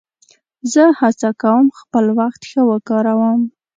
[0.71, 3.41] زه هڅه کوم خپل وخت ښه وکاروم.